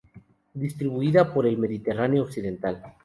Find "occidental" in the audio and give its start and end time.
2.23-2.81